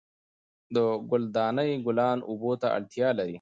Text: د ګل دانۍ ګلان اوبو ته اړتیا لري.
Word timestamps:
د 0.75 0.77
ګل 1.09 1.23
دانۍ 1.35 1.71
ګلان 1.85 2.19
اوبو 2.29 2.51
ته 2.61 2.67
اړتیا 2.77 3.09
لري. 3.17 3.29